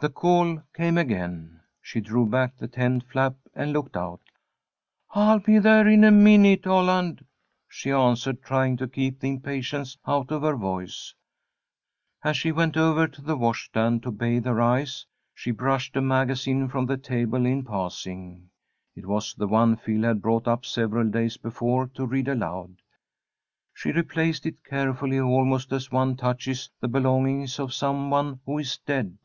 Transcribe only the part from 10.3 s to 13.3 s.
of her voice. As she went over to